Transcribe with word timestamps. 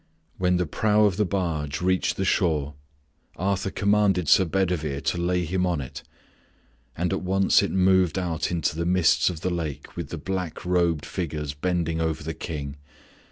When 0.39 0.57
the 0.57 0.65
prow 0.65 1.05
of 1.05 1.17
the 1.17 1.25
barge 1.27 1.79
reached 1.79 2.17
the 2.17 2.25
shore, 2.25 2.73
Arthur 3.35 3.69
commanded 3.69 4.27
Sir 4.27 4.45
Bedivere 4.45 4.99
to 5.01 5.19
lay 5.19 5.45
him 5.45 5.63
on 5.67 5.79
it 5.79 6.01
and 6.97 7.13
at 7.13 7.21
once 7.21 7.61
it 7.61 7.69
moved 7.69 8.17
out 8.17 8.49
into 8.49 8.75
the 8.75 8.85
mists 8.87 9.29
of 9.29 9.41
the 9.41 9.51
lake 9.51 9.95
with 9.95 10.09
the 10.09 10.17
black 10.17 10.65
robed 10.65 11.05
figures 11.05 11.53
bending 11.53 12.01
over 12.01 12.23
the 12.23 12.33
King. 12.33 12.77